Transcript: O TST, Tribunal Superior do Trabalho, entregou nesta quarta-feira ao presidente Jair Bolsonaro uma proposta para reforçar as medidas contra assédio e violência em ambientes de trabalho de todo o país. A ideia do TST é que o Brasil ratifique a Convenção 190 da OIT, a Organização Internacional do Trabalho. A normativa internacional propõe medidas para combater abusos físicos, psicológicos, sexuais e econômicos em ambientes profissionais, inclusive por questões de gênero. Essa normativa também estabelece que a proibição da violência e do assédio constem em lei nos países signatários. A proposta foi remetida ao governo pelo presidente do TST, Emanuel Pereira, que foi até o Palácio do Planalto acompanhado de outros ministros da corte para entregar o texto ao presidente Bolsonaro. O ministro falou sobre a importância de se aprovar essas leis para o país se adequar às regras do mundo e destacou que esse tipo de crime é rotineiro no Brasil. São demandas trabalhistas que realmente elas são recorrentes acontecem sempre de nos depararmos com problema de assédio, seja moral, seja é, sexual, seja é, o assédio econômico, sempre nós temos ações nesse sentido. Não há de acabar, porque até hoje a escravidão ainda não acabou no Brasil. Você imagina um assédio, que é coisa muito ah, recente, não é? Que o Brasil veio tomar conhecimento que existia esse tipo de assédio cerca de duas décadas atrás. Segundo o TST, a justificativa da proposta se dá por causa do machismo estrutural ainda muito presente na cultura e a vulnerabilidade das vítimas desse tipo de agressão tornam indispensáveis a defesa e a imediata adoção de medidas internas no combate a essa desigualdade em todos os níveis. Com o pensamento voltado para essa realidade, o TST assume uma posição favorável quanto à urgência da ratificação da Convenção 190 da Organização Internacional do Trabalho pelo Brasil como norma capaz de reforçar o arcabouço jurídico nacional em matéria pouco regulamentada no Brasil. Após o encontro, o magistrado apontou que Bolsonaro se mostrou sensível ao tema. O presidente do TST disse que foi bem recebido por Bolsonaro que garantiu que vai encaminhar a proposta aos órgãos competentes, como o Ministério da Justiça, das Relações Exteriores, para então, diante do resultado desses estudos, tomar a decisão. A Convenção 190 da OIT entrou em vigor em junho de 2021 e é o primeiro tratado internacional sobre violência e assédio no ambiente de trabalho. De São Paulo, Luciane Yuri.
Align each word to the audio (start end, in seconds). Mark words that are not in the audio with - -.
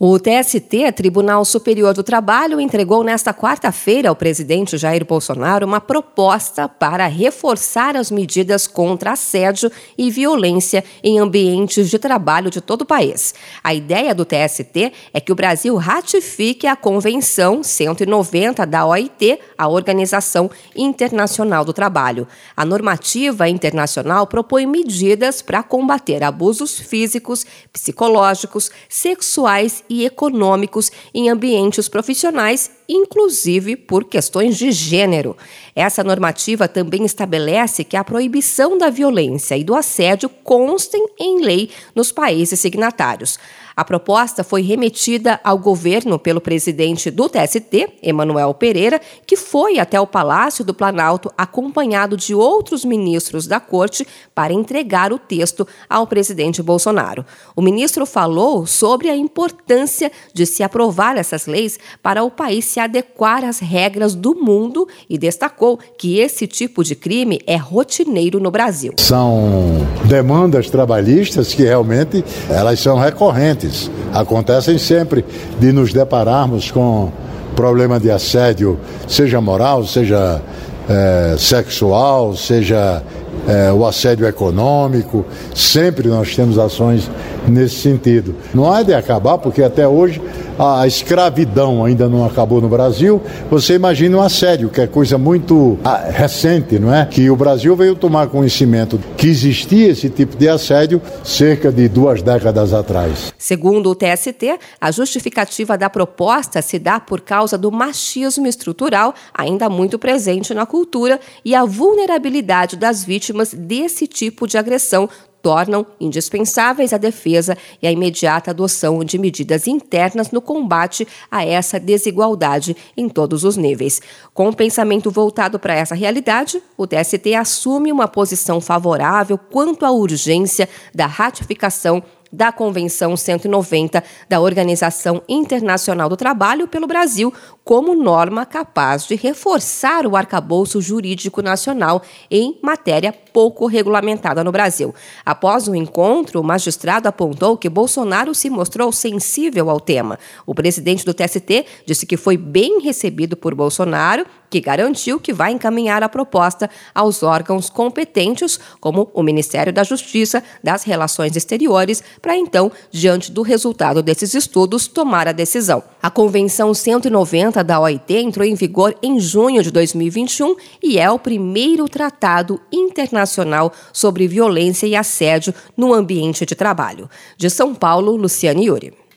O 0.00 0.16
TST, 0.16 0.92
Tribunal 0.94 1.44
Superior 1.44 1.92
do 1.92 2.04
Trabalho, 2.04 2.60
entregou 2.60 3.02
nesta 3.02 3.34
quarta-feira 3.34 4.08
ao 4.08 4.14
presidente 4.14 4.78
Jair 4.78 5.04
Bolsonaro 5.04 5.66
uma 5.66 5.80
proposta 5.80 6.68
para 6.68 7.08
reforçar 7.08 7.96
as 7.96 8.08
medidas 8.08 8.68
contra 8.68 9.14
assédio 9.14 9.72
e 9.98 10.08
violência 10.08 10.84
em 11.02 11.18
ambientes 11.18 11.90
de 11.90 11.98
trabalho 11.98 12.48
de 12.48 12.60
todo 12.60 12.82
o 12.82 12.86
país. 12.86 13.34
A 13.64 13.74
ideia 13.74 14.14
do 14.14 14.24
TST 14.24 14.92
é 15.12 15.18
que 15.20 15.32
o 15.32 15.34
Brasil 15.34 15.74
ratifique 15.74 16.68
a 16.68 16.76
Convenção 16.76 17.64
190 17.64 18.64
da 18.64 18.86
OIT, 18.86 19.40
a 19.58 19.66
Organização 19.66 20.48
Internacional 20.76 21.64
do 21.64 21.72
Trabalho. 21.72 22.28
A 22.56 22.64
normativa 22.64 23.48
internacional 23.48 24.28
propõe 24.28 24.64
medidas 24.64 25.42
para 25.42 25.60
combater 25.64 26.22
abusos 26.22 26.78
físicos, 26.78 27.44
psicológicos, 27.72 28.70
sexuais 28.88 29.82
e 29.88 30.04
econômicos 30.04 30.90
em 31.14 31.28
ambientes 31.28 31.88
profissionais, 31.88 32.70
inclusive 32.88 33.76
por 33.76 34.04
questões 34.04 34.56
de 34.56 34.70
gênero. 34.72 35.36
Essa 35.74 36.02
normativa 36.02 36.66
também 36.66 37.04
estabelece 37.04 37.84
que 37.84 37.96
a 37.96 38.04
proibição 38.04 38.76
da 38.76 38.90
violência 38.90 39.56
e 39.56 39.64
do 39.64 39.74
assédio 39.74 40.28
constem 40.28 41.06
em 41.18 41.40
lei 41.42 41.70
nos 41.94 42.10
países 42.12 42.58
signatários. 42.60 43.38
A 43.78 43.84
proposta 43.84 44.42
foi 44.42 44.60
remetida 44.60 45.38
ao 45.44 45.56
governo 45.56 46.18
pelo 46.18 46.40
presidente 46.40 47.12
do 47.12 47.28
TST, 47.28 47.90
Emanuel 48.02 48.52
Pereira, 48.52 49.00
que 49.24 49.36
foi 49.36 49.78
até 49.78 50.00
o 50.00 50.06
Palácio 50.06 50.64
do 50.64 50.74
Planalto 50.74 51.30
acompanhado 51.38 52.16
de 52.16 52.34
outros 52.34 52.84
ministros 52.84 53.46
da 53.46 53.60
corte 53.60 54.04
para 54.34 54.52
entregar 54.52 55.12
o 55.12 55.18
texto 55.18 55.64
ao 55.88 56.08
presidente 56.08 56.60
Bolsonaro. 56.60 57.24
O 57.54 57.62
ministro 57.62 58.04
falou 58.04 58.66
sobre 58.66 59.10
a 59.10 59.16
importância 59.16 60.10
de 60.34 60.44
se 60.44 60.64
aprovar 60.64 61.16
essas 61.16 61.46
leis 61.46 61.78
para 62.02 62.24
o 62.24 62.32
país 62.32 62.64
se 62.64 62.80
adequar 62.80 63.44
às 63.44 63.60
regras 63.60 64.16
do 64.16 64.34
mundo 64.34 64.88
e 65.08 65.16
destacou 65.16 65.78
que 65.96 66.18
esse 66.18 66.48
tipo 66.48 66.82
de 66.82 66.96
crime 66.96 67.40
é 67.46 67.54
rotineiro 67.54 68.40
no 68.40 68.50
Brasil. 68.50 68.94
São 68.98 69.86
demandas 70.06 70.68
trabalhistas 70.68 71.54
que 71.54 71.62
realmente 71.62 72.24
elas 72.50 72.80
são 72.80 72.98
recorrentes 72.98 73.67
acontecem 74.12 74.78
sempre 74.78 75.24
de 75.58 75.72
nos 75.72 75.92
depararmos 75.92 76.70
com 76.70 77.10
problema 77.54 77.98
de 77.98 78.10
assédio, 78.10 78.78
seja 79.06 79.40
moral, 79.40 79.84
seja 79.84 80.40
é, 80.88 81.36
sexual, 81.38 82.36
seja 82.36 83.02
é, 83.46 83.72
o 83.72 83.86
assédio 83.86 84.26
econômico, 84.26 85.24
sempre 85.54 86.08
nós 86.08 86.34
temos 86.34 86.58
ações 86.58 87.10
nesse 87.46 87.76
sentido. 87.76 88.34
Não 88.54 88.70
há 88.70 88.82
de 88.82 88.94
acabar, 88.94 89.38
porque 89.38 89.62
até 89.62 89.86
hoje 89.86 90.20
a 90.58 90.86
escravidão 90.86 91.84
ainda 91.84 92.08
não 92.08 92.26
acabou 92.26 92.60
no 92.60 92.68
Brasil. 92.68 93.22
Você 93.50 93.74
imagina 93.74 94.16
um 94.16 94.20
assédio, 94.20 94.68
que 94.68 94.80
é 94.80 94.86
coisa 94.86 95.16
muito 95.16 95.78
ah, 95.84 96.08
recente, 96.10 96.78
não 96.78 96.92
é? 96.92 97.06
Que 97.06 97.30
o 97.30 97.36
Brasil 97.36 97.76
veio 97.76 97.94
tomar 97.94 98.26
conhecimento 98.26 98.98
que 99.16 99.28
existia 99.28 99.88
esse 99.88 100.10
tipo 100.10 100.36
de 100.36 100.48
assédio 100.48 101.00
cerca 101.22 101.70
de 101.70 101.88
duas 101.88 102.22
décadas 102.22 102.74
atrás. 102.74 103.32
Segundo 103.38 103.90
o 103.90 103.94
TST, 103.94 104.58
a 104.80 104.90
justificativa 104.90 105.78
da 105.78 105.88
proposta 105.88 106.60
se 106.60 106.78
dá 106.78 106.98
por 106.98 107.20
causa 107.20 107.56
do 107.56 107.70
machismo 107.70 108.46
estrutural 108.46 109.14
ainda 109.32 109.68
muito 109.68 109.98
presente 109.98 110.52
na 110.52 110.66
cultura 110.66 111.20
e 111.44 111.54
a 111.54 111.64
vulnerabilidade 111.64 112.76
das 112.76 113.04
vítimas 113.04 113.54
desse 113.54 114.06
tipo 114.06 114.46
de 114.46 114.58
agressão 114.58 115.08
tornam 115.48 115.86
indispensáveis 115.98 116.92
a 116.92 116.98
defesa 116.98 117.56
e 117.80 117.86
a 117.86 117.90
imediata 117.90 118.50
adoção 118.50 119.02
de 119.02 119.16
medidas 119.16 119.66
internas 119.66 120.30
no 120.30 120.42
combate 120.42 121.08
a 121.30 121.42
essa 121.42 121.80
desigualdade 121.80 122.76
em 122.94 123.08
todos 123.08 123.44
os 123.44 123.56
níveis. 123.56 123.98
Com 124.34 124.50
o 124.50 124.54
pensamento 124.54 125.10
voltado 125.10 125.58
para 125.58 125.74
essa 125.74 125.94
realidade, 125.94 126.62
o 126.76 126.86
TST 126.86 127.34
assume 127.34 127.90
uma 127.90 128.06
posição 128.06 128.60
favorável 128.60 129.38
quanto 129.38 129.86
à 129.86 129.90
urgência 129.90 130.68
da 130.94 131.06
ratificação 131.06 132.02
da 132.32 132.52
Convenção 132.52 133.16
190 133.16 134.02
da 134.28 134.40
Organização 134.40 135.22
Internacional 135.28 136.08
do 136.08 136.16
Trabalho 136.16 136.68
pelo 136.68 136.86
Brasil 136.86 137.32
como 137.64 137.94
norma 137.94 138.44
capaz 138.44 139.06
de 139.06 139.14
reforçar 139.14 140.06
o 140.06 140.16
arcabouço 140.16 140.80
jurídico 140.80 141.42
nacional 141.42 142.02
em 142.30 142.58
matéria 142.62 143.14
pouco 143.38 143.68
regulamentada 143.68 144.42
no 144.42 144.50
Brasil. 144.50 144.92
Após 145.24 145.68
o 145.68 145.74
encontro, 145.76 146.40
o 146.40 146.42
magistrado 146.42 147.06
apontou 147.06 147.56
que 147.56 147.68
Bolsonaro 147.68 148.34
se 148.34 148.50
mostrou 148.50 148.90
sensível 148.90 149.70
ao 149.70 149.78
tema. 149.78 150.18
O 150.44 150.56
presidente 150.56 151.04
do 151.04 151.14
TST 151.14 151.64
disse 151.86 152.04
que 152.04 152.16
foi 152.16 152.36
bem 152.36 152.80
recebido 152.80 153.36
por 153.36 153.54
Bolsonaro 153.54 154.26
que 154.50 154.60
garantiu 154.60 155.20
que 155.20 155.32
vai 155.32 155.52
encaminhar 155.52 156.02
a 156.02 156.08
proposta 156.08 156.68
aos 156.94 157.22
órgãos 157.22 157.70
competentes, 157.70 158.58
como 158.80 159.10
o 159.14 159.22
Ministério 159.22 159.72
da 159.72 159.84
Justiça, 159.84 160.42
das 160.62 160.82
Relações 160.82 161.36
Exteriores, 161.36 162.02
para 162.20 162.36
então, 162.36 162.72
diante 162.90 163.30
do 163.30 163.42
resultado 163.42 164.02
desses 164.02 164.34
estudos, 164.34 164.88
tomar 164.88 165.28
a 165.28 165.32
decisão. 165.32 165.82
A 166.00 166.10
Convenção 166.10 166.72
190 166.72 167.64
da 167.64 167.80
OIT 167.80 168.14
entrou 168.14 168.46
em 168.46 168.54
vigor 168.54 168.96
em 169.02 169.18
junho 169.18 169.64
de 169.64 169.70
2021 169.72 170.54
e 170.80 170.96
é 170.96 171.10
o 171.10 171.18
primeiro 171.18 171.88
tratado 171.88 172.60
internacional 172.70 173.72
sobre 173.92 174.28
violência 174.28 174.86
e 174.86 174.94
assédio 174.94 175.52
no 175.76 175.92
ambiente 175.92 176.46
de 176.46 176.54
trabalho. 176.54 177.10
De 177.36 177.50
São 177.50 177.74
Paulo, 177.74 178.14
Luciane 178.14 178.66
Yuri. 178.66 179.07